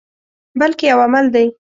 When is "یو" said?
0.91-0.99